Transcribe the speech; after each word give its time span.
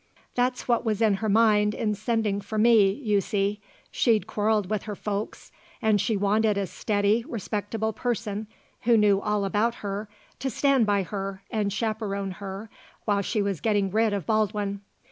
That's 0.33 0.67
what 0.67 0.83
was 0.83 0.99
in 0.99 1.17
her 1.21 1.29
mind 1.29 1.75
in 1.75 1.93
sending 1.93 2.41
for 2.41 2.57
me, 2.57 2.91
you 2.91 3.21
see; 3.21 3.61
she'd 3.91 4.25
quarrelled 4.25 4.67
with 4.67 4.81
her 4.85 4.95
folks 4.95 5.51
and 5.79 6.01
she 6.01 6.17
wanted 6.17 6.57
a 6.57 6.65
steady 6.65 7.23
respectable 7.27 7.93
person 7.93 8.47
who 8.81 8.97
knew 8.97 9.21
all 9.21 9.45
about 9.45 9.75
her 9.85 10.09
to 10.39 10.49
stand 10.49 10.87
by 10.87 11.03
her 11.03 11.43
and 11.51 11.71
chaperon 11.71 12.31
her 12.37 12.67
while 13.05 13.21
she 13.21 13.43
was 13.43 13.61
getting 13.61 13.91
rid 13.91 14.11
of 14.11 14.25
Baldwin. 14.25 14.81